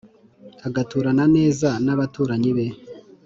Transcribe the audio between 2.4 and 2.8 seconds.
be